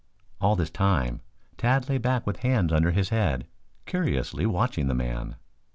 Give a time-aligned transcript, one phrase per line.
[0.39, 1.21] All this time
[1.57, 3.45] Tad lay back with hands under his head,
[3.85, 5.35] curiously watching the man.